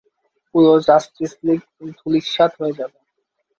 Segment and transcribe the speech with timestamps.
[0.55, 1.59] পুরো Justice League
[1.97, 2.97] ধূলিসাৎ হয়ে যাবে।